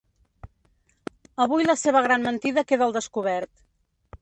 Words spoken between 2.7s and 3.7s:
queda al descobert.